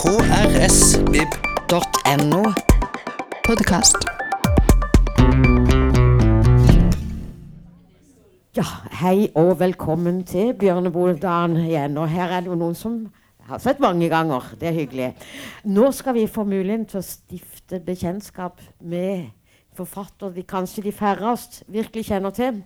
[0.00, 1.72] krsvib.no.
[3.44, 3.96] Podkast.
[8.56, 8.64] Ja,
[9.02, 11.98] hei og velkommen til Bjørnebodagen igjen.
[12.00, 13.12] Og her er det jo noen som
[13.44, 14.40] har sett mange ganger.
[14.60, 15.10] Det er hyggelig.
[15.68, 19.28] Nå skal vi få muligheten til å stifte bekjentskap med
[19.76, 22.64] forfatter de kanskje de færrest virkelig kjenner til.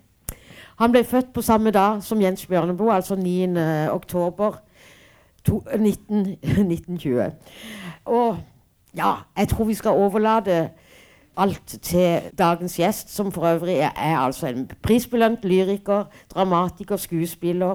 [0.79, 3.59] Han ble født på samme dag som Jens Bjørneboe, altså 9.
[3.91, 4.62] oktober
[5.45, 7.32] to, 19, 1920.
[8.18, 8.39] Og
[8.96, 10.71] ja, jeg tror vi skal overlate
[11.36, 16.04] alt til dagens gjest, som for øvrig er, er altså en prisbelønt lyriker,
[16.35, 17.75] dramatiker, skuespiller,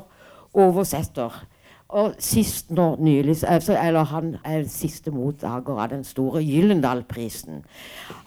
[0.54, 1.46] oversetter.
[1.90, 7.64] Og sist nå nylig, altså, eller Han er siste mottaker av den store Gyllendal-prisen.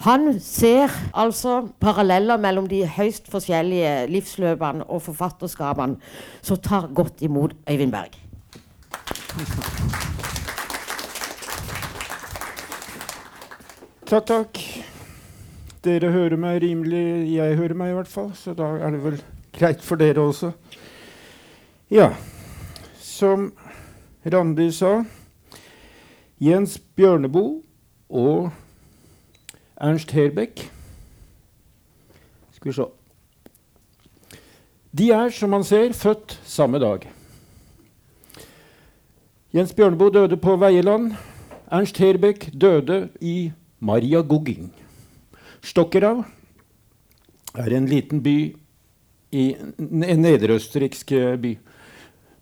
[0.01, 5.97] Han ser altså paralleller mellom de høyst forskjellige livsløpene og forfatterskapene,
[6.43, 8.22] som tar godt imot Øyvind Berg.
[14.05, 14.59] Takk, takk.
[15.83, 19.17] Dere hører meg rimelig Jeg hører meg i hvert fall, så da er det vel
[19.57, 20.51] greit for dere også.
[21.89, 22.11] Ja,
[23.01, 23.55] som
[24.29, 24.99] Randi sa
[26.43, 27.63] Jens Bjørneboe
[28.13, 28.53] og
[29.81, 30.67] Ernst Herbeck
[32.53, 32.87] Skal vi se
[34.93, 37.09] De er, som man ser, født samme dag.
[39.53, 41.11] Jens Bjørneboe døde på Veieland.
[41.69, 44.71] Ernst Herbeck døde i Maria Gugging.
[45.61, 46.23] Stokkerau
[47.61, 48.57] er en liten by
[49.33, 51.51] i en nederøsterriksk by.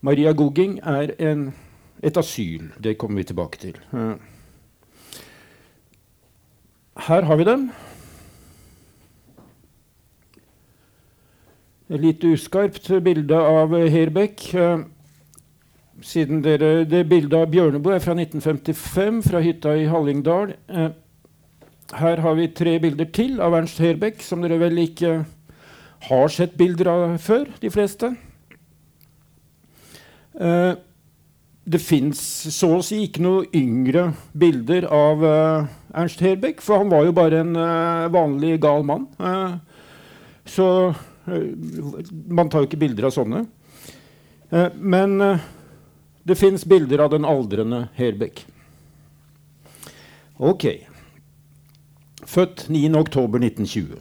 [0.07, 1.49] Maria Gugging er en,
[1.99, 2.71] et asyl.
[2.79, 3.83] Det kommer vi tilbake til.
[7.09, 7.71] Her har vi dem.
[11.91, 14.47] Et litt uskarpt bilde av Herbeck.
[16.01, 20.55] Siden dere, det Bildet av Bjørneboe er fra 1955, fra hytta i Hallingdal.
[22.01, 25.25] Her har vi tre bilder til av Ernst Herbeck, som dere vel ikke
[26.07, 28.13] har sett bilder av før, de fleste.
[30.41, 30.73] Eh,
[31.71, 32.21] det fins
[32.55, 35.69] så å si ikke noe yngre bilder av eh,
[36.01, 39.09] Ernst Herbeck, for han var jo bare en uh, vanlig gal mann.
[40.47, 40.95] så
[41.27, 43.41] man tar jo ikke bilder av sånne.
[44.79, 45.21] men
[46.23, 48.47] det fins bilder av den aldrende Herbeck.
[50.37, 50.67] Ok.
[52.23, 53.97] Født 9.10.1920.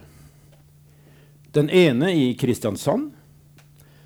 [1.52, 3.12] Den ene i Kristiansand.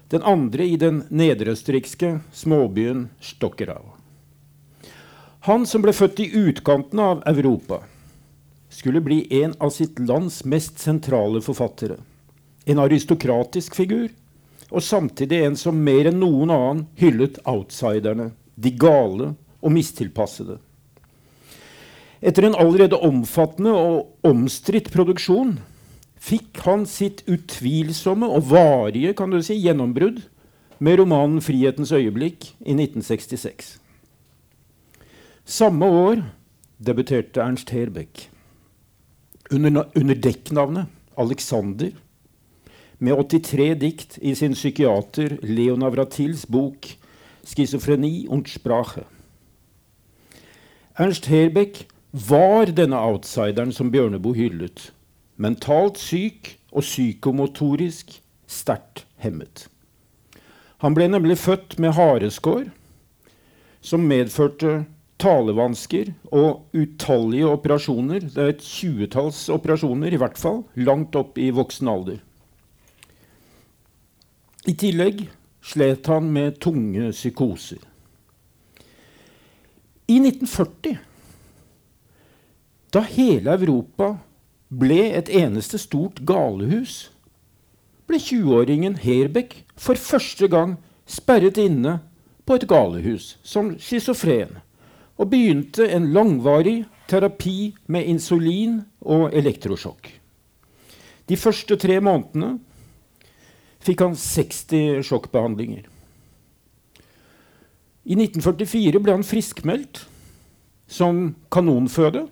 [0.08, 3.94] Den andre i den nederøsterrikske småbyen Stokkerau.
[5.44, 7.82] Han som ble født i utkanten av Europa,
[8.72, 11.98] skulle bli en av sitt lands mest sentrale forfattere.
[12.64, 14.08] En aristokratisk figur,
[14.74, 19.32] og samtidig en som mer enn noen annen hyllet outsiderne, de gale
[19.64, 20.58] og mistilpassede.
[22.24, 25.58] Etter en allerede omfattende og omstridt produksjon
[26.24, 30.22] fikk han sitt utvilsomme og varige kan du si, gjennombrudd
[30.80, 33.78] med romanen 'Frihetens øyeblikk' i 1966.
[35.44, 36.24] Samme år
[36.80, 38.30] debuterte Ernst Herbeck
[39.52, 40.86] under, under dekknavnet
[41.18, 41.92] Alexander
[43.04, 46.86] med 83 dikt i sin psykiater Leon Avratils bok
[47.44, 49.04] 'Schizofreni und Sprache'.
[50.96, 54.92] Ernst Herbeck var denne outsideren som Bjørneboe hyllet.
[55.36, 59.66] Mentalt syk og psykomotorisk sterkt hemmet.
[60.78, 62.70] Han ble nemlig født med hareskår,
[63.80, 64.84] som medførte
[65.18, 68.20] talevansker og utallige operasjoner.
[68.20, 72.22] Det er et tjuetalls operasjoner, i hvert fall, langt opp i voksen alder.
[74.64, 75.26] I tillegg
[75.64, 77.82] slet han med tunge psykoser.
[80.06, 80.96] I 1940,
[82.92, 84.14] da hele Europa
[84.68, 87.10] ble et eneste stort galehus,
[88.08, 91.98] ble 20-åringen Herbeck for første gang sperret inne
[92.44, 94.60] på et galehus som schizofren
[95.16, 100.08] og begynte en langvarig terapi med insulin og elektrosjokk.
[101.28, 102.58] De første tre månedene
[103.84, 105.86] fikk han 60 sjokkbehandlinger.
[108.04, 110.04] I 1944 ble han friskmeldt
[110.90, 112.26] som kanonføde.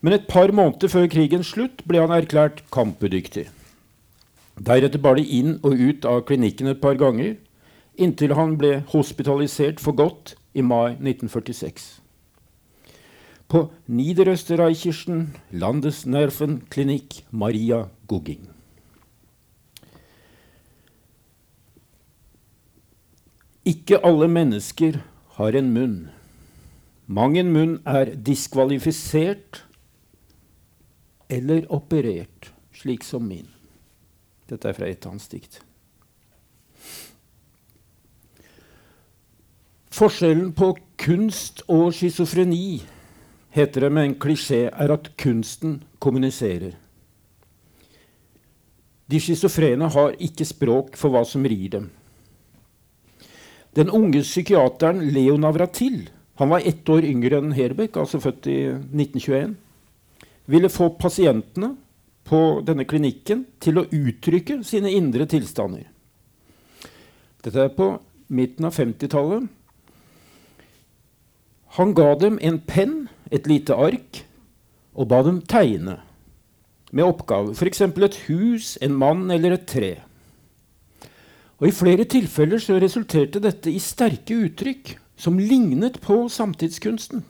[0.00, 3.48] Men et par måneder før krigens slutt ble han erklært kampudyktig.
[4.56, 7.34] Deretter bar de inn og ut av klinikken et par ganger,
[7.98, 12.00] inntil han ble hospitalisert for godt i mai 1946.
[13.46, 18.55] På Niederösterreichischen Landesnervenklinikk Maria Gugging.
[23.66, 25.00] Ikke alle mennesker
[25.36, 25.98] har en munn.
[27.06, 29.62] Mang en munn er diskvalifisert
[31.30, 33.48] eller operert, slik som min.
[34.46, 35.60] Dette er fra et av hans dikt.
[39.96, 42.82] Forskjellen på kunst og schizofreni,
[43.56, 46.74] heter det med en klisjé, er at kunsten kommuniserer.
[49.06, 51.86] De schizofrene har ikke språk for hva som rir dem.
[53.76, 56.06] Den unge psykiateren Leo Navratil
[56.36, 59.54] han var ett år yngre enn Herbeck, altså født i 1921.
[60.52, 61.72] Ville få pasientene
[62.28, 65.86] på denne klinikken til å uttrykke sine indre tilstander.
[67.44, 67.94] Dette er på
[68.28, 69.46] midten av 50-tallet.
[71.78, 74.22] Han ga dem en penn, et lite ark,
[74.96, 75.98] og ba dem tegne
[76.92, 77.54] med oppgave.
[77.56, 77.80] F.eks.
[77.80, 79.92] et hus, en mann eller et tre.
[81.58, 87.24] Og I flere tilfeller så resulterte dette i sterke uttrykk som lignet på samtidskunsten.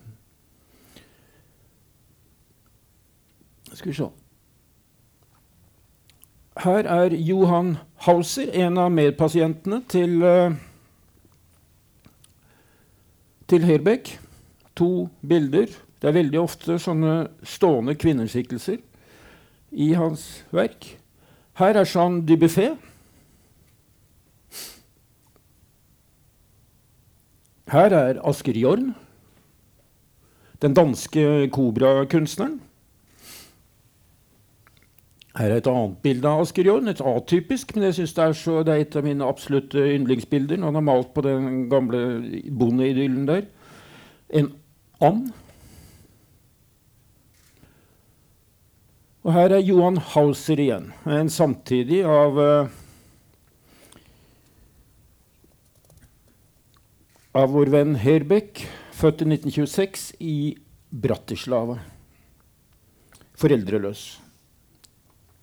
[3.73, 4.08] Skal vi se
[6.56, 7.76] Her er Johan
[8.06, 10.55] Hauser, en av medpasientene til, uh,
[13.46, 14.17] til Herbeck
[14.76, 15.67] to bilder.
[16.00, 18.81] Det er veldig ofte sånne stående kvinneskikkelser
[19.76, 20.96] i hans verk.
[21.61, 22.76] Her er Jean Dubuffet.
[27.66, 28.94] Her er Asker Jorn,
[30.62, 32.60] den danske kobrakunstneren.
[35.36, 38.36] Her er et annet bilde av Asker Jorn, et atypisk, men jeg synes det er,
[38.38, 40.62] så, det er et av mine absolutte yndlingsbilder.
[40.62, 42.04] Han har malt på den gamle
[42.54, 43.42] bondeidyllen der.
[44.30, 44.52] En
[45.00, 45.26] and.
[49.26, 52.74] Og her er Johan Hauser igjen, en samtidig av uh,
[57.37, 58.62] av vår venn Herbeck,
[58.97, 60.37] født i 1926 i
[60.88, 61.77] Bratislava.
[63.37, 64.05] Foreldreløs.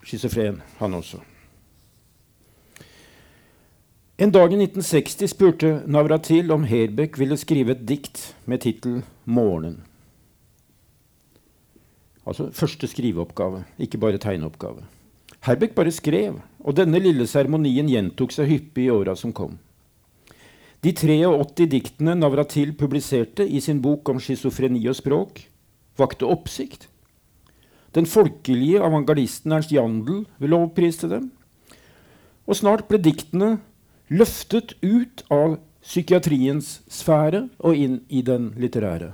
[0.03, 1.19] Schizofren, han også.
[4.17, 9.81] En dag i 1960 spurte Navratil om Herbeck ville skrive et dikt med tittel 'Morgenen'.
[12.25, 14.81] Altså første skriveoppgave, ikke bare tegneoppgave.
[15.45, 19.59] Herbeck bare skrev, og denne lille seremonien gjentok seg hyppig i åra som kom.
[20.83, 25.45] De 83 diktene Navratil publiserte i sin bok om schizofreni og språk,
[25.95, 26.89] vakte oppsikt.
[27.95, 31.29] Den folkelige avantgardisten Ernst Jandel lovpriste dem.
[32.43, 33.53] Og snart ble diktene
[34.11, 39.13] løftet ut av psykiatriens sfære og inn i den litterære.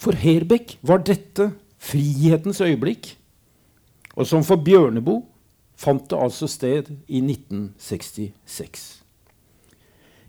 [0.00, 3.18] For Herbeck var dette frihetens øyeblikk.
[4.16, 5.26] Og som for Bjørneboe
[5.76, 8.99] fant det altså sted i 1966.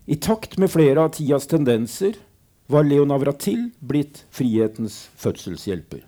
[0.06, 2.16] I takt med flere av tidas tendenser
[2.66, 6.00] var Leonavratil blitt frihetens fødselshjelper.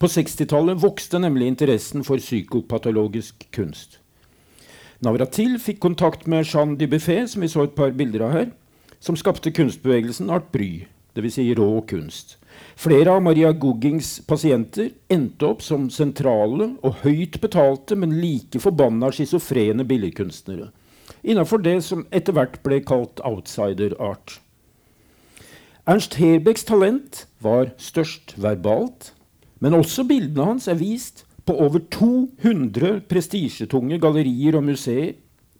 [0.00, 3.98] På 60-tallet vokste nemlig interessen for psykopatologisk kunst.
[5.04, 8.48] Navratil fikk kontakt med Jean Dubuffet, som vi så et par bilder av her,
[9.00, 10.86] som skapte kunstbevegelsen Art Bry,
[11.16, 11.36] dvs.
[11.36, 12.38] Si rå kunst.
[12.76, 19.12] Flere av Maria Guggings pasienter endte opp som sentrale og høyt betalte, men like forbanna
[19.12, 20.72] schizofrene billedkunstnere.
[21.22, 24.38] Innafor det som etter hvert ble kalt outsider art.
[25.88, 29.12] Ernst Herbecks talent var størst verbalt,
[29.60, 35.16] men også bildene hans er vist på over 200 prestisjetunge gallerier og museer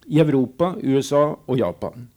[0.07, 2.07] i Europa, USA og Japan.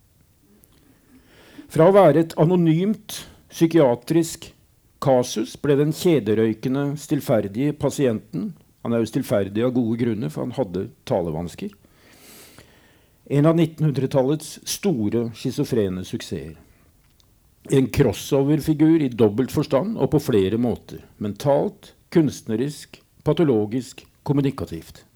[1.69, 4.53] Fra å være et anonymt psykiatrisk
[5.05, 8.53] kasus ble den kjederøykende, stillferdige pasienten
[8.85, 11.71] Han er jo stillferdig av gode grunner, for han hadde talevansker.
[13.25, 16.59] En av 1900-tallets store schizofrene suksesser.
[17.73, 21.01] En crossover-figur i dobbelt forstand og på flere måter.
[21.17, 25.07] Mentalt, kunstnerisk, patologisk kommunikativt.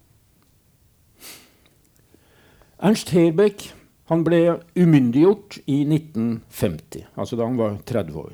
[2.81, 3.67] Ernst Herbeck
[4.09, 8.31] han ble umyndiggjort i 1950, altså da han var 30 år.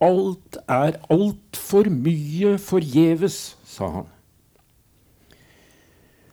[0.00, 4.12] Alt er altfor mye forgjeves, sa han.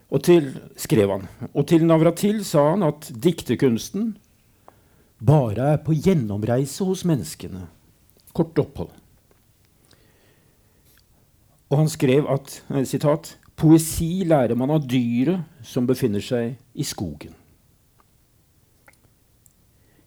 [0.08, 1.26] Og til, skrev han.
[1.52, 4.14] Og til Navratil sa han at diktekunsten
[5.18, 7.66] bare er på gjennomreise hos menneskene.
[8.32, 8.94] Kort opphold.
[11.68, 17.34] Og han skrev at sitat, poesi lærer man av dyret som befinner seg i skogen.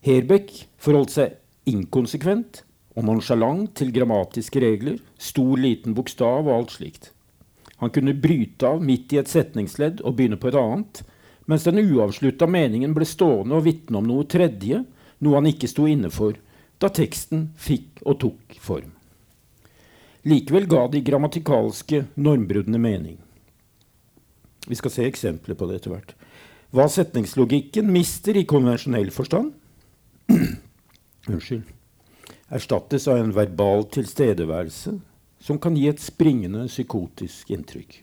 [0.02, 0.50] Herbeck
[0.82, 2.64] forholdt seg inkonsekvent
[2.98, 7.12] og nonsjalant til grammatiske regler, stor, liten bokstav og alt slikt.
[7.82, 11.02] Han kunne bryte av midt i et setningsledd og begynne på et annet,
[11.50, 14.84] mens den uavslutta meningen ble stående og vitne om noe tredje,
[15.26, 16.38] noe han ikke sto inne for
[16.82, 18.94] da teksten fikk og tok form.
[20.30, 23.18] Likevel ga de grammatikalske normbruddene mening.
[24.70, 26.14] Vi skal se eksempler på det etter hvert.
[26.72, 29.56] Hva setningslogikken mister i konvensjonell forstand
[31.32, 31.66] Unnskyld.
[32.54, 35.00] Erstattes av en verbal tilstedeværelse
[35.42, 38.02] som kan gi et springende psykotisk inntrykk.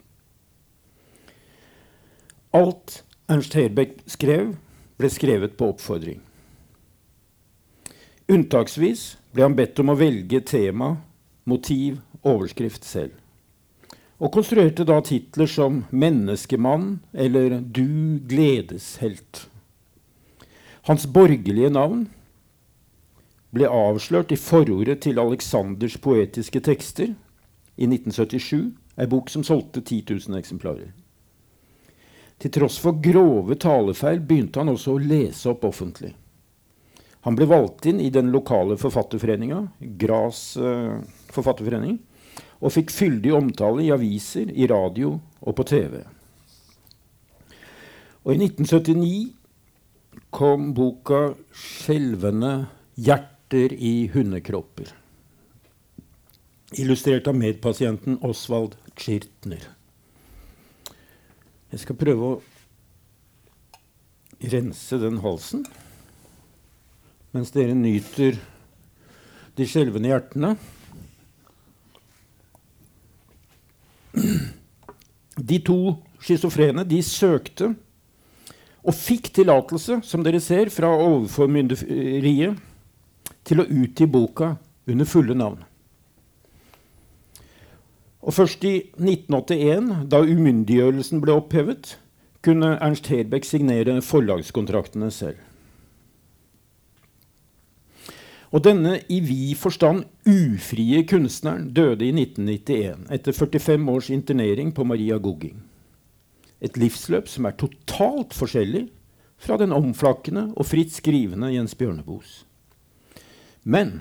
[2.58, 4.56] Alt Ernst Herbeck skrev,
[4.98, 6.18] ble skrevet på oppfordring.
[8.28, 10.96] Unntaksvis ble han bedt om å velge tema,
[11.48, 13.14] motiv, overskrift selv.
[14.18, 19.46] Og konstruerte da titler som 'Menneskemann' eller 'Du gledeshelt'.
[20.82, 22.08] Hans borgerlige navn
[23.52, 27.14] ble avslørt i forordet til Aleksanders poetiske tekster
[27.78, 28.62] i 1977,
[28.98, 30.90] ei bok som solgte 10 000 eksemplarer.
[32.38, 36.12] Til tross for grove talefeil begynte han også å lese opp offentlig.
[37.26, 39.64] Han ble valgt inn i den lokale forfatterforeninga,
[39.98, 41.00] Gras eh,
[41.34, 41.98] forfatterforening,
[42.58, 45.98] og fikk fyldig omtale i aviser, i radio og på TV.
[48.26, 49.34] Og i 1979
[50.34, 52.68] kom boka 'Skjelvende
[52.98, 54.90] hjerter i hundekropper',
[56.76, 59.62] illustrert av medpasienten Osvald Schirtner.
[61.72, 62.40] Jeg skal prøve å
[64.52, 65.64] rense den halsen
[67.34, 68.38] mens dere nyter
[69.58, 70.54] de skjelvende hjertene.
[75.38, 77.72] De to schizofrene de søkte
[78.88, 82.56] og fikk tillatelse, som dere ser, fra overformynderiet
[83.44, 84.54] til å utgi boka
[84.88, 85.67] under fulle navn.
[88.22, 91.96] Og først i 1981, da umyndiggjørelsen ble opphevet,
[92.42, 95.38] kunne Ernst Herbeck signere forlagskontraktene selv.
[98.48, 104.86] Og denne i vid forstand ufrie kunstneren døde i 1991 etter 45 års internering på
[104.88, 105.58] Maria Gogging.
[106.60, 108.86] Et livsløp som er totalt forskjellig
[109.38, 112.46] fra den omflakkende og fritt skrivende Jens Bjørneboes.
[113.64, 114.00] Men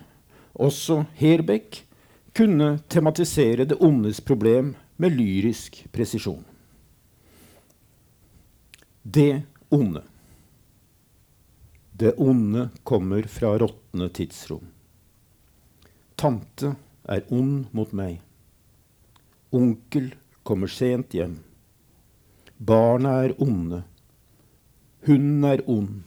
[0.55, 1.83] også Herbeck
[2.37, 6.43] kunne tematisere det ondes problem med lyrisk presisjon.
[9.01, 9.41] Det
[9.73, 10.03] onde.
[11.91, 14.67] Det onde kommer fra råtne tidsrom.
[16.15, 16.75] Tante
[17.09, 18.19] er ond mot meg.
[19.49, 20.11] Onkel
[20.45, 21.39] kommer sent hjem.
[22.57, 23.81] Barna er onde.
[25.07, 26.03] Hunden er ond.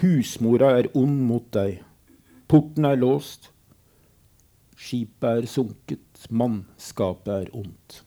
[0.00, 1.82] Husmora er ond mot deg.
[2.48, 3.50] Porten er låst.
[4.76, 6.26] Skipet er sunket.
[6.30, 8.02] Mannskapet er ondt.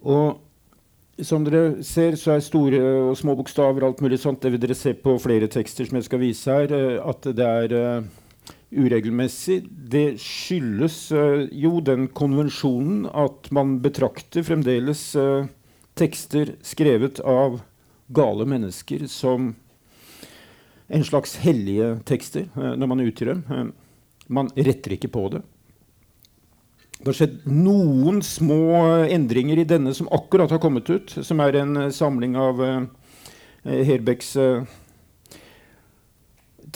[0.00, 0.40] Og
[1.24, 2.80] som dere ser, så er store
[3.10, 4.40] og små bokstaver alt mulig sånt.
[4.42, 7.46] Det vil dere se på flere tekster som jeg skal vise her, eh, at det
[7.46, 8.06] er uh,
[8.72, 9.60] uregelmessig.
[9.68, 15.10] Det skyldes uh, jo den konvensjonen at man betrakter fremdeles
[15.98, 17.60] tekster skrevet av
[18.14, 19.52] gale mennesker som
[20.90, 23.74] en slags hellige tekster når man utgir dem.
[24.30, 25.42] Man retter ikke på det.
[27.00, 28.60] Det har skjedd noen små
[29.08, 32.82] endringer i denne som akkurat har kommet ut, som er en uh, samling av uh,
[33.64, 34.68] Herbecks uh,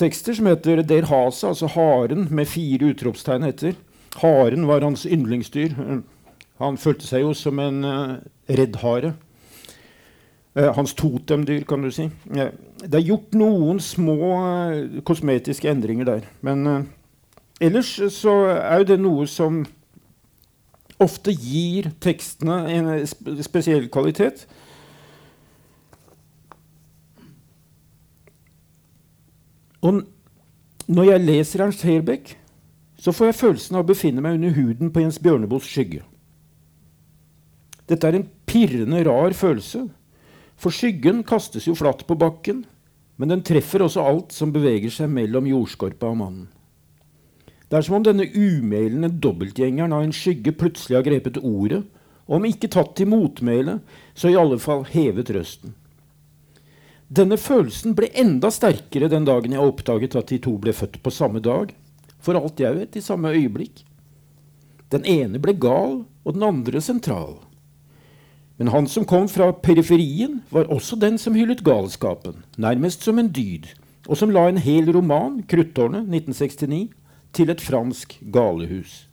[0.00, 3.76] tekster, som heter Der Hasa, altså haren med fire utropstegn etter.
[4.22, 5.76] Haren var hans yndlingsdyr.
[6.62, 8.16] Han følte seg jo som en uh,
[8.48, 9.12] reddhare.
[10.56, 12.08] Uh, hans totemdyr, kan du si.
[12.80, 14.16] det er gjort noen små
[15.04, 16.30] kosmetiske endringer der.
[16.40, 16.88] Men
[17.64, 19.62] ellers så er jo det noe som
[21.02, 24.44] ofte gir tekstene en spesiell kvalitet.
[29.84, 30.04] Og
[30.88, 32.36] når jeg leser Ernst Herbeck,
[32.96, 36.00] så får jeg følelsen av å befinne meg under huden på Jens Bjørneboes skygge.
[37.90, 39.82] Dette er en pirrende rar følelse,
[40.56, 42.62] for skyggen kastes jo flatt på bakken,
[43.20, 46.46] men den treffer også alt som beveger seg mellom jordskorpa og mannen.
[47.74, 51.80] Det er som om denne umelende dobbeltgjengeren av en skygge plutselig har grepet ordet,
[52.28, 53.80] og om ikke tatt til motmæle,
[54.14, 55.74] så i alle fall hevet røsten.
[57.10, 61.14] Denne følelsen ble enda sterkere den dagen jeg oppdaget at de to ble født på
[61.18, 61.74] samme dag,
[62.22, 63.82] for alt jeg vet, i samme øyeblikk.
[64.94, 67.40] Den ene ble gal, og den andre sentral.
[68.54, 73.34] Men han som kom fra periferien, var også den som hyllet galskapen, nærmest som en
[73.34, 73.72] dyd,
[74.06, 76.92] og som la en hel roman, 'Kruttårnet', 1969,
[77.34, 79.08] til et fransk galehus.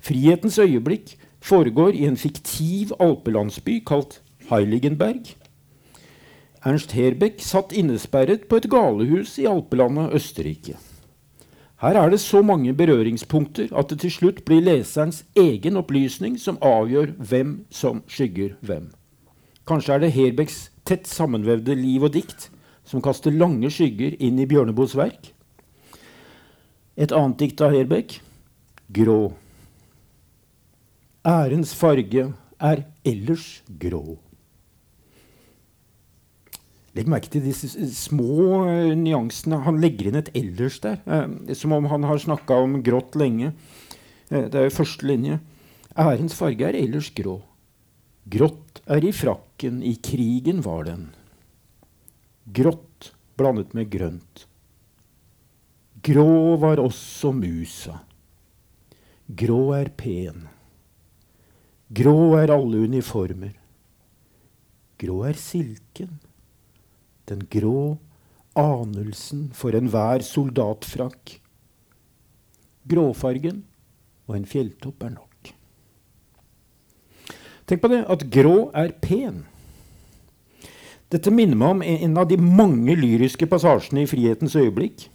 [0.00, 5.34] Frihetens øyeblikk foregår i en fiktiv alpelandsby kalt Heiligenberg.
[6.66, 10.76] Ernst Herbeck satt innesperret på et galehus i alpelandet Østerrike.
[11.78, 16.58] Her er det så mange berøringspunkter at det til slutt blir leserens egen opplysning som
[16.62, 18.90] avgjør hvem som skygger hvem.
[19.68, 22.48] Kanskje er det Herbecks tett sammenvevde liv og dikt
[22.88, 25.30] som kaster lange skygger inn i Bjørneboes verk.
[26.98, 28.16] Et annet dikt av Herbeck
[28.90, 29.30] grå.
[31.28, 32.24] Ærens farge
[32.58, 34.16] er ellers grå.
[36.98, 39.60] Legg merke til disse små uh, nyansene.
[39.62, 43.52] Han legger inn et 'ellers' der, eh, som om han har snakka om grått lenge.
[44.32, 45.38] Eh, det er jo første linje.
[45.94, 47.38] Ærens farge er ellers grå.
[48.26, 51.10] Grått er i frakken, i krigen var den.
[52.50, 54.47] Grått blandet med grønt.
[56.08, 57.98] Grå var også musa.
[59.28, 60.46] Grå er pen.
[61.92, 63.52] Grå er alle uniformer.
[65.00, 66.16] Grå er silken.
[67.28, 67.98] Den grå
[68.56, 71.34] anelsen for enhver soldatfrakk.
[72.88, 73.62] Gråfargen
[74.28, 75.52] og en fjelltopp er nok.
[77.68, 79.44] Tenk på det at grå er pen.
[81.12, 85.08] Dette minner meg om en av de mange lyriske passasjene i 'Frihetens øyeblikk'.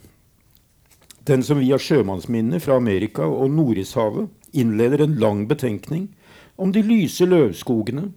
[1.24, 6.10] Den som via sjømannsminnene fra Amerika og Nordishavet innleder en lang betenkning
[6.60, 8.10] om de lyse løvskogene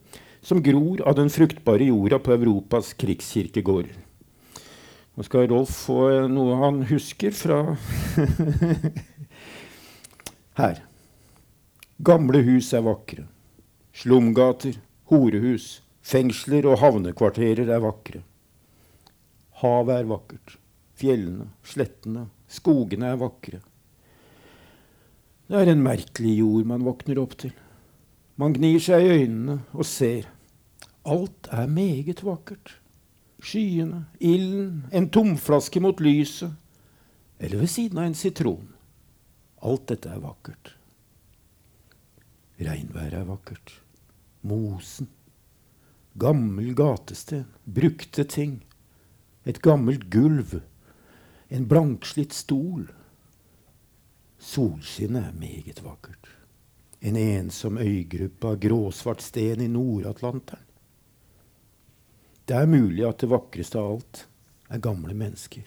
[0.44, 3.88] som gror av den fruktbare jorda på Europas krigskirkegård.
[5.16, 7.62] Nå skal Rolf få noe han husker fra
[10.60, 10.84] Her.
[11.98, 13.24] Gamle hus er vakre.
[13.98, 14.76] Slumgater,
[15.10, 18.22] horehus, fengsler og havnekvarterer er vakre.
[19.64, 20.58] Havet er vakkert.
[20.98, 23.60] Fjellene, slettene, Skogene er vakre.
[25.48, 27.54] Det er en merkelig jord man våkner opp til.
[28.38, 30.28] Man gnir seg i øynene og ser.
[31.08, 32.76] Alt er meget vakkert.
[33.40, 36.52] Skyene, ilden, en tomflaske mot lyset.
[37.40, 38.74] Eller ved siden av en sitron.
[39.64, 40.74] Alt dette er vakkert.
[42.60, 43.76] Regnværet er vakkert.
[44.42, 45.10] Mosen.
[46.20, 47.46] Gammel gatesten.
[47.64, 48.64] Brukte ting.
[49.46, 50.60] Et gammelt gulv
[51.48, 52.88] en blankslitt stol.
[54.38, 56.30] Solskinnet er meget vakkert.
[57.00, 60.64] En ensom øygruppe av gråsvart sten i Nord-Atlanteren.
[62.48, 64.22] Det er mulig at det vakreste av alt
[64.72, 65.66] er gamle mennesker.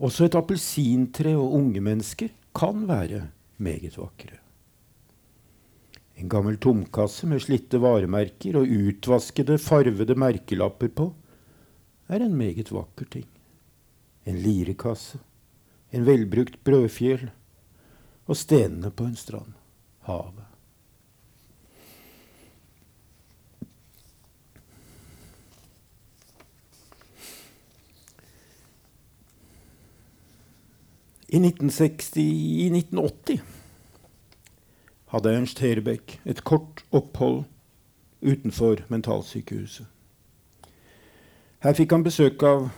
[0.00, 3.24] Også et appelsintre og unge mennesker kan være
[3.58, 4.38] meget vakre.
[6.20, 11.10] En gammel tomkasse med slitte varemerker og utvaskede, farvede merkelapper på
[12.10, 13.28] er en meget vakker ting
[14.24, 15.18] en lirekasse,
[15.90, 17.30] en velbrukt brødfjell
[18.26, 19.52] og stenene på en strand.
[20.06, 20.46] Havet.
[31.30, 33.40] I 1960, i 1980
[35.10, 37.44] hadde Ernst Herbeck et kort opphold
[38.22, 39.86] utenfor mentalsykehuset.
[41.62, 42.70] Her fikk han besøk av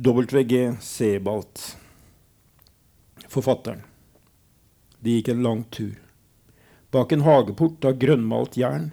[0.00, 1.58] WG Sebald,
[3.28, 3.82] forfatteren.
[5.00, 5.96] De gikk en lang tur.
[6.94, 8.92] Bak en hageport av grønnmalt jern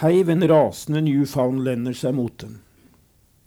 [0.00, 2.56] heiv en rasende newfoundlender seg mot dem.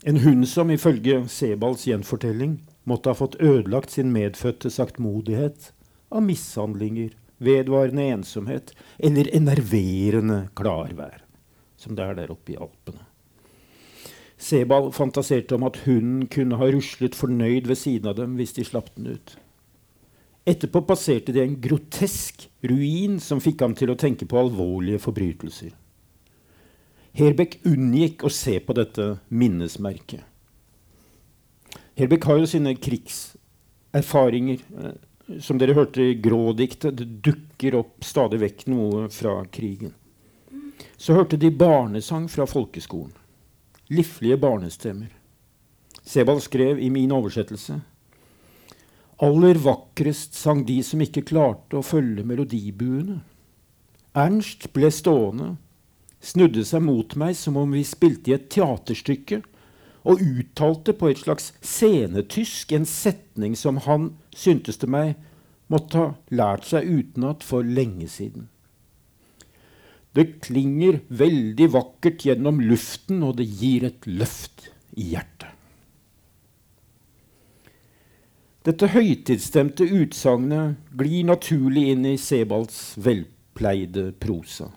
[0.06, 5.72] En hund som ifølge Sebalds gjenfortelling måtte ha fått ødelagt sin medfødte saktmodighet
[6.14, 11.24] av mishandlinger, vedvarende ensomhet eller enerverende klarvær,
[11.74, 13.08] som det er der oppe i Alpene.
[14.42, 18.64] Sebald fantaserte om at hunden kunne ha ruslet fornøyd ved siden av dem hvis de
[18.66, 19.36] slapp den ut.
[20.48, 25.70] Etterpå passerte de en grotesk ruin som fikk ham til å tenke på alvorlige forbrytelser.
[27.14, 30.24] Herbeck unngikk å se på dette minnesmerket.
[32.00, 34.66] Herbeck har jo sine krigserfaringer.
[34.82, 39.92] Eh, som dere hørte i Grådiktet, det dukker opp stadig vekk noe fra krigen.
[40.98, 43.14] Så hørte de barnesang fra folkeskolen
[43.92, 45.12] liflige barnestemmer.
[46.02, 47.80] Sebald skrev i min oversettelse
[49.22, 53.20] Aller vakrest sang de som ikke klarte å følge melodibuene.
[54.18, 55.52] Ernst ble stående,
[56.18, 59.38] snudde seg mot meg som om vi spilte i et teaterstykke,
[60.02, 65.14] og uttalte på et slags scenetysk en setning som han, syntes det meg,
[65.70, 68.48] måtte ha lært seg utenat for lenge siden.
[70.12, 75.48] Det klinger veldig vakkert gjennom luften, og det gir et løft i hjertet.
[78.62, 84.68] Dette høytidsstemte utsagnet glir naturlig inn i Sebalds velpleide prosa.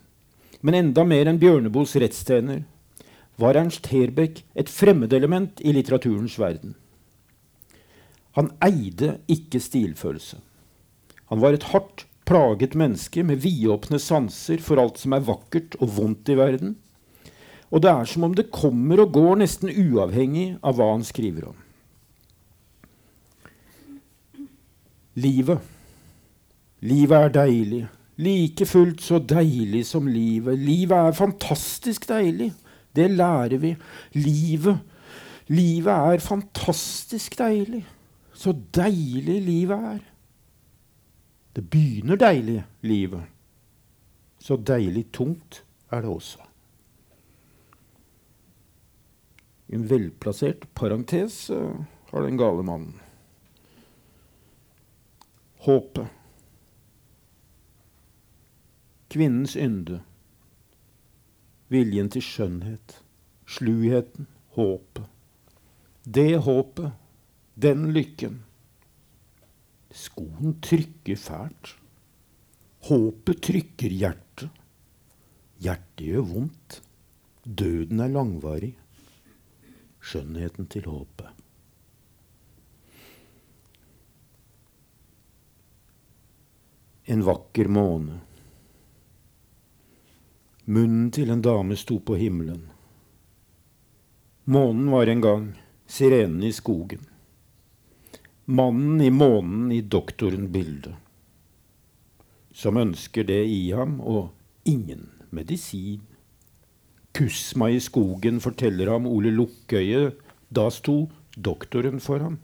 [0.65, 2.63] Men enda mer enn Bjørneboes rettstjener
[3.37, 6.73] var Ernst Herbeck et fremmedelement i litteraturens verden.
[8.39, 10.39] Han eide ikke stilfølelse.
[11.29, 15.93] Han var et hardt, plaget menneske med vidåpne sanser for alt som er vakkert og
[15.97, 16.75] vondt i verden.
[17.73, 21.49] Og det er som om det kommer og går nesten uavhengig av hva han skriver
[21.51, 21.61] om.
[25.15, 25.59] Livet.
[26.85, 27.83] Livet er deilig.
[28.21, 30.59] Like fullt så deilig som livet.
[30.59, 32.51] Livet er fantastisk deilig.
[32.95, 33.75] Det lærer vi.
[34.15, 34.79] Livet.
[35.51, 37.83] Livet er fantastisk deilig.
[38.33, 40.03] Så deilig livet er.
[41.55, 43.23] Det begynner deilig, livet.
[44.39, 46.43] Så deilig tungt er det også.
[49.71, 51.79] En velplassert parentes uh,
[52.11, 52.99] har den gale mannen.
[55.65, 56.11] Håpet.
[59.09, 60.01] Kvinnens ynde.
[61.71, 62.99] Viljen til skjønnhet.
[63.47, 64.27] Sluheten.
[64.59, 65.07] Håpet.
[66.03, 66.91] Det håpet
[67.55, 68.44] den lykken.
[69.95, 71.75] Skoen trykker fælt.
[72.89, 74.51] Håpet trykker hjertet.
[75.63, 76.81] Hjertet gjør vondt.
[77.45, 78.73] Døden er langvarig.
[80.03, 81.31] Skjønnheten til håpet.
[87.05, 88.19] En vakker måne.
[90.65, 92.63] Munnen til en dame sto på himmelen.
[94.49, 95.51] Månen var en gang
[95.87, 97.05] sirenen i skogen.
[98.45, 100.93] Mannen i månen i doktoren-bildet.
[102.53, 104.35] Som ønsker det i ham, og
[104.69, 106.03] ingen medisin.
[107.15, 110.11] Kusma i skogen forteller ham Ole Lukkøye.
[110.53, 112.37] Da sto doktoren for ham.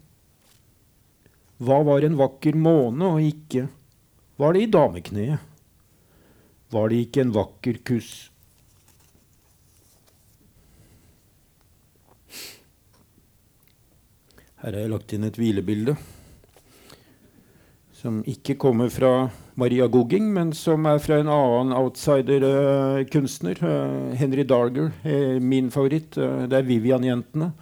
[1.62, 3.68] Hva var en vakker måne og ikke?
[4.42, 5.38] Var det i damekneet?
[6.74, 8.31] Var det ikke en vakker kuss
[14.62, 15.96] Her har jeg lagt inn et hvilebilde
[17.98, 23.58] som ikke kommer fra Maria Gogging, men som er fra en annen outsider-kunstner.
[23.62, 26.14] Uh, uh, Henry Darger er min favoritt.
[26.18, 27.52] Uh, det er Vivian-jentene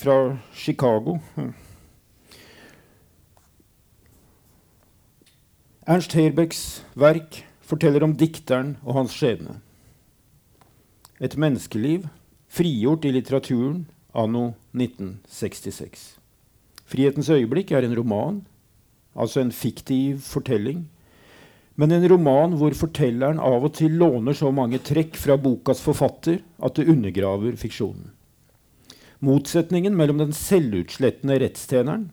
[0.00, 0.16] fra
[0.52, 1.18] Chicago.
[5.84, 9.58] Ernst Herbecks verk forteller om dikteren og hans skjebne.
[11.20, 12.04] Et menneskeliv
[12.48, 16.18] frigjort i litteraturen anno 1966.
[16.84, 18.42] 'Frihetens øyeblikk' er en roman,
[19.16, 20.88] altså en fiktiv fortelling.
[21.76, 26.38] Men en roman hvor fortelleren av og til låner så mange trekk fra bokas forfatter
[26.62, 28.12] at det undergraver fiksjonen.
[29.24, 32.10] Motsetningen mellom den selvutslettende rettstjeneren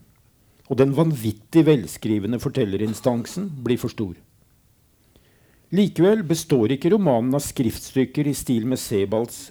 [0.70, 4.14] og den vanvittig velskrivende fortellerinstansen blir for stor.
[5.72, 9.50] Likevel består ikke romanen av skriftstykker i stil med Sebalds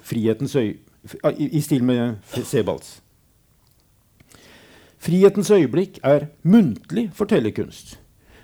[5.02, 7.98] 'Frihetens øyeblikk' er muntlig fortellerkunst.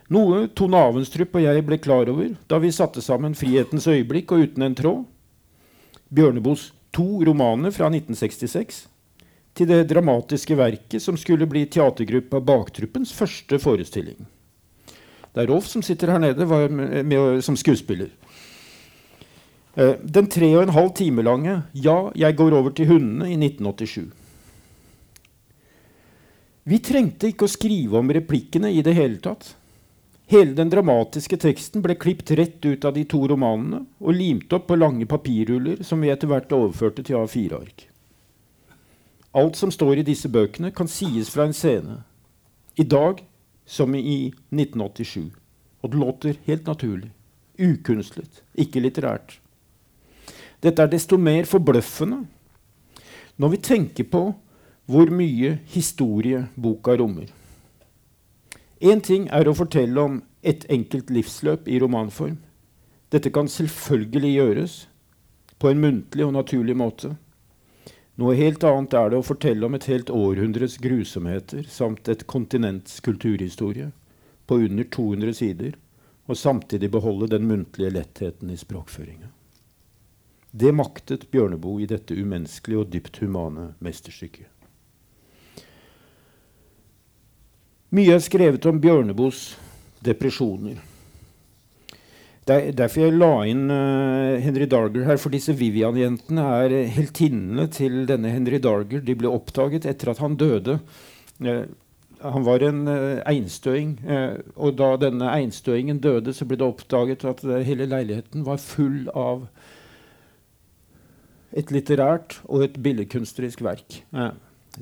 [0.10, 4.42] Noe Tone Avenstrup og jeg ble klar over da vi satte sammen 'Frihetens øyeblikk' og
[4.42, 5.06] 'Uten en tråd',
[6.10, 8.88] Bjørneboes to romaner fra 1966,
[9.54, 14.26] til det dramatiske verket som skulle bli teatergruppa Baktruppens første forestilling.
[15.36, 18.08] Det er Rolf som sitter her nede med, med, som skuespiller.
[19.78, 23.38] Eh, den tre og en halv time lange 'Ja, jeg går over til hundene' i
[23.38, 24.27] 1987.
[26.68, 29.54] Vi trengte ikke å skrive om replikkene i det hele tatt.
[30.28, 34.66] Hele den dramatiske teksten ble klippet rett ut av de to romanene og limt opp
[34.68, 37.86] på lange papirruller som vi etter hvert overførte til A4-ark.
[39.40, 42.02] Alt som står i disse bøkene, kan sies fra en scene.
[42.76, 43.22] I dag
[43.64, 45.30] som i 1987.
[45.84, 47.14] Og det låter helt naturlig.
[47.56, 48.42] Ukunstlet.
[48.60, 49.38] Ikke litterært.
[50.60, 52.26] Dette er desto mer forbløffende
[53.38, 54.24] når vi tenker på
[54.88, 57.28] hvor mye historie boka rommer.
[58.80, 62.38] Én ting er å fortelle om et enkelt livsløp i romanform.
[63.12, 64.76] Dette kan selvfølgelig gjøres
[65.60, 67.16] på en muntlig og naturlig måte.
[68.18, 73.02] Noe helt annet er det å fortelle om et helt århundres grusomheter samt et kontinents
[73.06, 73.92] kulturhistorie
[74.48, 75.74] på under 200 sider,
[76.28, 79.30] og samtidig beholde den muntlige lettheten i språkføringa.
[80.52, 84.57] Det maktet Bjørneboe i dette umenneskelige og dypt humane mesterstykket.
[87.96, 89.42] Mye er skrevet om Bjørneboes
[90.04, 90.80] depresjoner.
[92.48, 97.68] Det er derfor jeg la inn uh, Henry Darger her, for disse Vivian-jentene er heltinnene
[97.72, 99.04] til denne Henry Darger.
[99.04, 100.78] De ble oppdaget etter at han døde.
[101.44, 101.66] Uh,
[102.24, 103.98] han var en uh, einstøing,
[104.56, 109.46] og da denne einstøingen døde, så ble det oppdaget at hele leiligheten var full av
[111.58, 114.02] et litterært og et billedkunstnerisk verk.
[114.14, 114.34] Eh,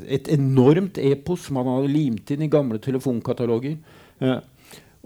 [0.08, 3.78] et enormt epos man hadde limt inn i gamle telefonkataloger.
[4.20, 4.40] Eh,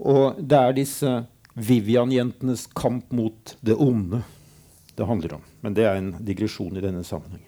[0.00, 1.14] og det er disse
[1.54, 4.22] Vivian-jentenes kamp mot det onde
[4.96, 5.46] det handler om.
[5.60, 7.46] Men det er en digresjon i denne sammenhengen.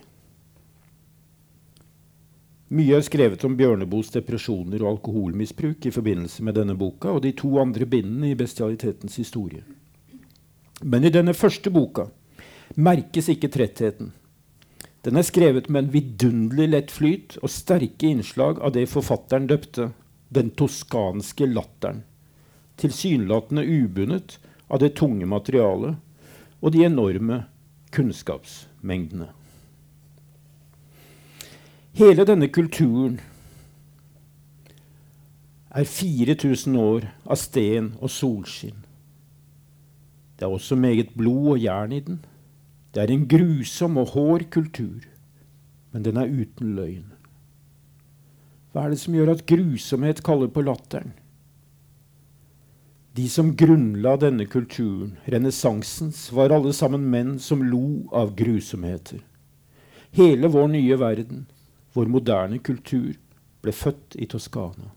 [2.73, 7.35] Mye er skrevet om Bjørneboes depresjoner og alkoholmisbruk i forbindelse med denne boka og de
[7.37, 9.61] to andre bindene i bestialitetens historie.
[10.81, 12.07] Men i denne første boka
[12.81, 14.15] merkes ikke trettheten.
[15.03, 19.91] Den er skrevet med en vidunderlig lett flyt og sterke innslag av det forfatteren døpte
[20.31, 22.05] 'den toskanske latteren',
[22.77, 24.39] tilsynelatende ubundet
[24.71, 25.97] av det tunge materialet
[26.63, 27.45] og de enorme
[27.91, 29.29] kunnskapsmengdene.
[31.93, 33.21] Hele denne kulturen
[35.71, 38.85] er 4000 år av sten og solskinn.
[40.39, 42.25] Det er også meget blod og jern i den.
[42.93, 45.01] Det er en grusom og hård kultur,
[45.93, 47.09] men den er uten løgn.
[48.73, 51.15] Hva er det som gjør at grusomhet kaller på latteren?
[53.17, 59.21] De som grunnla denne kulturen, renessansens, var alle sammen menn som lo av grusomheter.
[60.17, 61.47] Hele vår nye verden,
[61.93, 63.13] vår moderne kultur,
[63.61, 64.93] ble født i Toskana.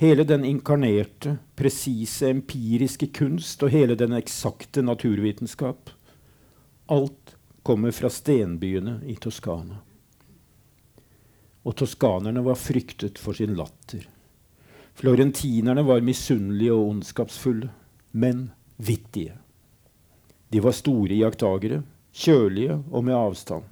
[0.00, 5.92] Hele den inkarnerte, presise, empiriske kunst og hele den eksakte naturvitenskap.
[6.90, 9.76] Alt kommer fra stenbyene i Toskana.
[11.62, 14.08] Og toskanerne var fryktet for sin latter.
[14.98, 17.68] Florentinerne var misunnelige og ondskapsfulle,
[18.10, 19.36] men vittige.
[20.50, 23.70] De var store iakttagere, kjølige og med avstand.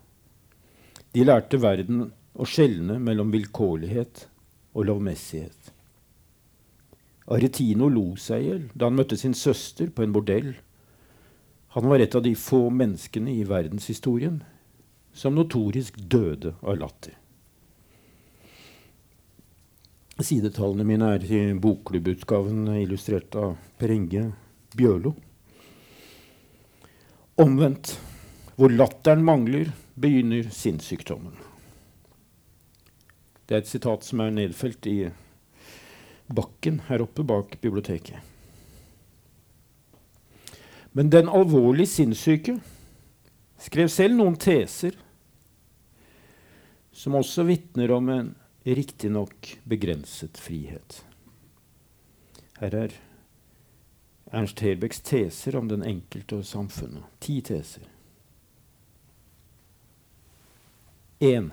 [1.11, 2.07] De lærte verden
[2.38, 4.28] å skjelne mellom vilkårlighet
[4.78, 5.74] og lovmessighet.
[7.35, 10.54] Aretino lo seg i hjel da han møtte sin søster på en bordell.
[11.78, 14.40] Han var et av de få menneskene i verdenshistorien
[15.14, 17.12] som notorisk døde av latter.
[20.18, 24.24] Sidetallene mine er i bokklubbutgaven illustrert av Per Inge
[24.74, 25.12] Bjørlo.
[27.38, 27.92] Omvendt,
[28.56, 31.36] hvor latteren mangler, begynner sinnssykdommen.
[33.46, 34.96] Det er et sitat som er nedfelt i
[36.26, 38.18] bakken her oppe bak biblioteket.
[40.92, 42.57] Men den alvorlig sinnssyke
[43.61, 44.96] skrev selv noen teser
[46.98, 48.33] som også vitner om en
[48.66, 51.03] riktignok begrenset frihet.
[52.59, 52.96] Her er
[54.35, 57.07] Ernst Herbecks teser om den enkelte og samfunnet.
[57.22, 57.87] Ti teser.
[61.24, 61.48] 1.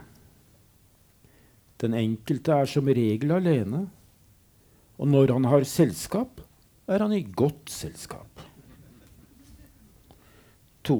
[1.82, 3.86] Den enkelte er som regel alene,
[4.98, 6.42] og når han har selskap,
[6.88, 8.44] er han i godt selskap.
[10.86, 10.98] 2.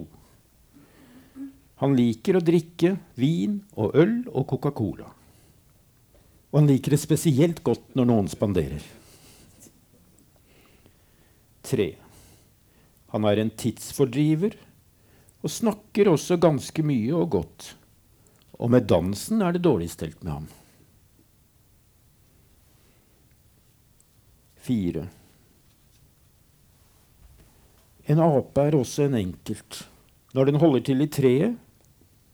[1.84, 5.10] Han liker å drikke vin og øl og Coca-Cola.
[6.52, 8.84] Og han liker det spesielt godt når noen spanderer.
[11.66, 11.90] 3.
[13.12, 14.56] Han er en tidsfordriver
[15.46, 17.74] og snakker også ganske mye og godt.
[18.56, 20.48] Og med dansen er det dårlig stelt med ham.
[24.66, 25.04] 4.
[28.06, 29.82] En ape er også en enkelt.
[30.36, 31.56] Når den holder til i treet,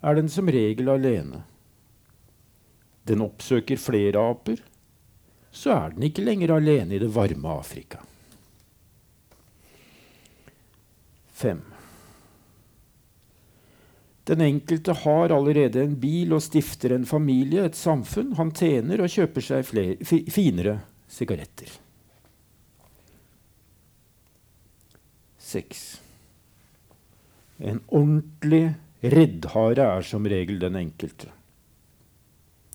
[0.01, 1.43] er den som regel alene.
[3.07, 4.61] Den oppsøker flere aper,
[5.51, 8.01] så er den ikke lenger alene i det varme Afrika.
[11.41, 11.61] 5.
[14.29, 18.35] Den enkelte har allerede en bil og stifter en familie, et samfunn.
[18.37, 20.77] Han tjener og kjøper seg flere, finere
[21.11, 21.73] sigaretter.
[25.51, 25.83] 6.
[27.61, 28.63] En ordentlig
[29.01, 31.29] reddhare er som regel den enkelte.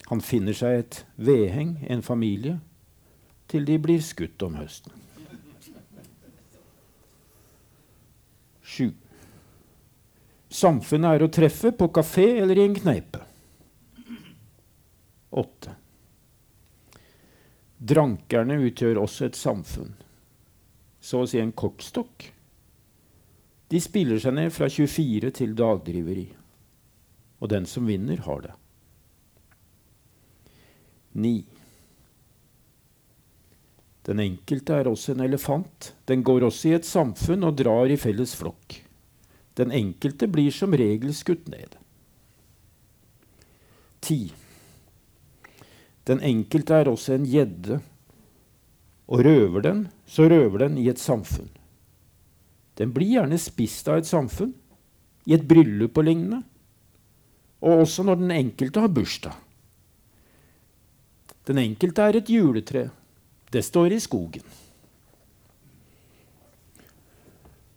[0.06, 2.60] Han finner seg et vedheng, en familie,
[3.50, 4.92] til de blir skutt om høsten.
[8.66, 8.92] 7.
[10.56, 13.22] Samfunnet er å treffe på kafé eller i en kneipe.
[15.36, 15.74] 8.
[17.86, 19.92] Drankerne utgjør også et samfunn,
[21.02, 22.30] så å si en kortstokk
[23.68, 26.28] de spiller seg ned fra 24 til dagdriveri.
[27.42, 28.54] Og den som vinner, har det.
[31.16, 31.34] 9.
[34.06, 35.92] Den enkelte er også en elefant.
[36.06, 38.78] Den går også i et samfunn og drar i felles flokk.
[39.58, 41.74] Den enkelte blir som regel skutt ned.
[44.04, 44.30] 10.
[46.06, 47.80] Den enkelte er også en gjedde.
[49.10, 51.50] Og røver den, så røver den i et samfunn.
[52.76, 54.52] Den blir gjerne spist av et samfunn,
[55.26, 56.42] i et bryllup og lignende,
[57.64, 59.34] og også når den enkelte har bursdag.
[61.46, 62.88] Den enkelte er et juletre.
[63.54, 64.42] Det står i skogen.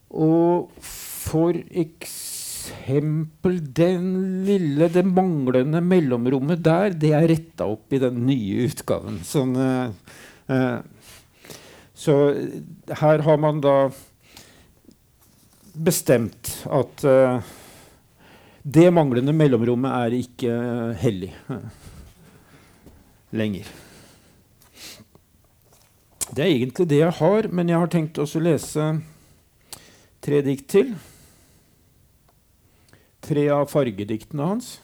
[0.10, 4.08] Og for eksempel den
[4.48, 9.22] lille, det manglende mellomrommet der, det er retta opp i den nye utgaven.
[9.26, 9.92] Sånn, eh,
[10.50, 10.80] eh,
[11.94, 12.16] så
[13.02, 13.92] her har man da
[15.80, 17.52] bestemt at uh,
[18.64, 20.56] det manglende mellomrommet er ikke
[21.00, 21.32] hellig
[23.40, 23.70] lenger.
[26.30, 28.90] Det er egentlig det jeg har, men jeg har tenkt også å lese
[30.22, 30.94] tre dikt til.
[33.26, 34.76] Tre av fargediktene hans.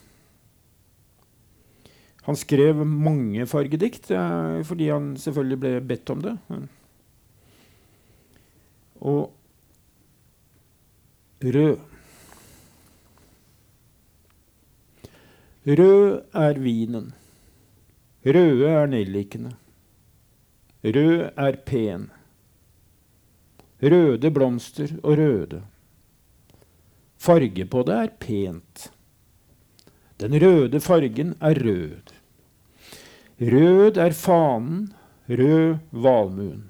[2.26, 6.34] Han skrev mange fargedikt eh, fordi han selvfølgelig ble bedt om det.
[9.06, 9.35] Og
[11.46, 11.78] rød.
[15.66, 17.14] Rød er vinen.
[18.26, 19.54] Røde er nellikene.
[20.84, 22.10] Rød er pen.
[23.82, 25.62] Røde blomster og røde.
[27.18, 28.92] Farge på det er pent.
[30.22, 32.14] Den røde fargen er rød.
[33.42, 34.94] Rød er fanen,
[35.30, 36.70] rød valmuen.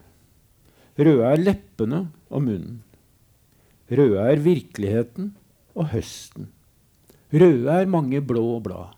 [0.97, 2.84] Røde er leppene og munnen.
[3.91, 5.33] Røde er virkeligheten
[5.75, 6.49] og høsten.
[7.33, 8.93] Røde er mange blå blad.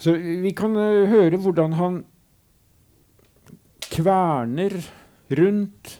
[0.00, 2.00] Så vi kan uh, høre hvordan han
[3.90, 4.78] kverner
[5.38, 5.96] rundt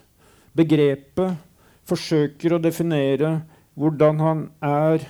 [0.56, 1.36] begrepet,
[1.84, 3.40] forsøker å definere
[3.78, 5.04] hvordan han er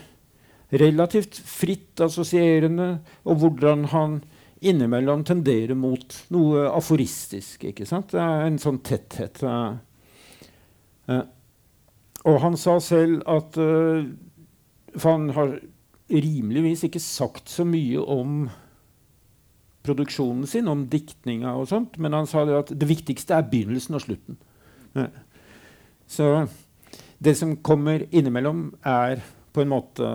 [0.70, 4.20] relativt fritt assosierende, og hvordan han
[4.60, 7.64] innimellom tenderer mot noe aforistisk.
[7.70, 8.12] ikke sant?
[8.12, 9.40] Det er en sånn tetthet.
[9.44, 11.22] Uh,
[12.28, 14.04] og han sa selv at uh,
[14.94, 15.54] For han har
[16.10, 18.48] rimeligvis ikke sagt så mye om
[19.86, 23.96] produksjonen sin, om diktninga og sånt, men han sa det at det viktigste er begynnelsen
[23.96, 24.36] og slutten.
[26.10, 26.26] Så
[27.22, 29.22] det som kommer innimellom, er
[29.54, 30.10] på en måte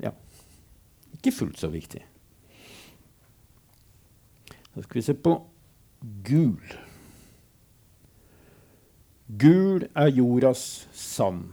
[0.00, 0.14] ja,
[1.18, 2.00] ikke fullt så viktig.
[4.78, 5.32] Så skal vi se på
[6.22, 6.74] gul.
[9.26, 10.60] Gul er jordas
[10.94, 11.48] sand.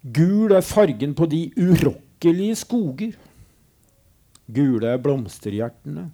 [0.00, 3.18] Gul er fargen på de urokkelige skoger.
[4.48, 6.06] Gule er blomsterhjertene.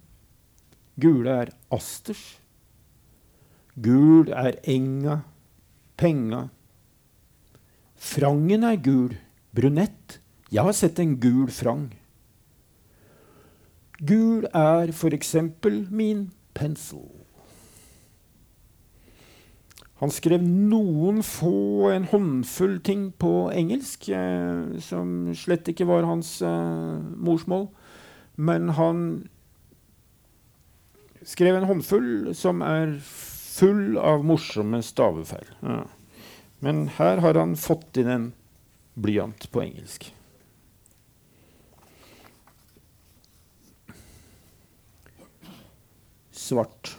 [0.99, 2.25] Gule er asters.
[3.79, 5.21] Gul er enga,
[5.95, 6.49] penga.
[7.95, 9.15] Frangen er gul,
[9.55, 10.19] brunett.
[10.51, 11.87] Jeg har sett en gul frang.
[13.97, 15.35] Gul er f.eks.
[15.89, 17.05] min pensel.
[19.97, 26.35] Han skrev noen få, en håndfull ting på engelsk, eh, som slett ikke var hans
[26.45, 27.65] eh, morsmål.
[28.37, 28.99] Men han
[31.25, 35.49] skrev en håndfull som er full av morsomme stavefeil.
[35.65, 35.81] Ja.
[36.61, 38.29] Men her har han fått inn en
[38.93, 40.11] blyant på engelsk.
[46.47, 46.93] Svart.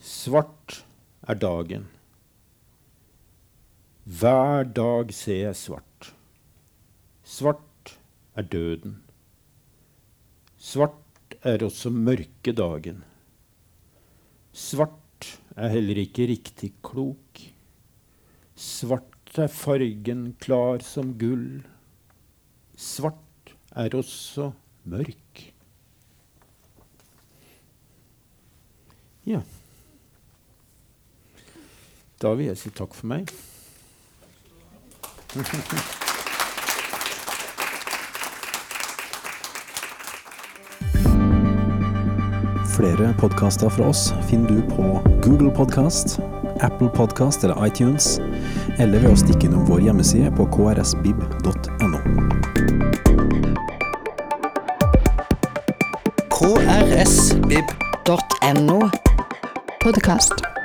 [0.00, 0.76] Svart
[1.28, 1.82] er dagen.
[4.20, 6.08] Hver dag ser jeg svart.
[7.20, 7.92] Svart
[8.32, 8.94] er døden.
[10.56, 13.04] Svart er også mørke dagen.
[14.56, 17.44] Svart er heller ikke riktig klok.
[18.56, 21.60] Svart er fargen klar som gull.
[22.88, 24.54] Svart er også
[24.88, 25.48] mørk.
[29.28, 29.42] Ja.
[32.22, 33.28] Da vil jeg si takk for meg.
[42.78, 46.20] Flere podkaster fra oss finner du på Google Podkast,
[46.60, 48.20] Apple Podkast eller iTunes,
[48.78, 51.98] eller ved å stikke innom vår hjemmeside på krsbib.no.
[57.18, 57.68] krsbib.no.
[59.78, 60.57] Podkast.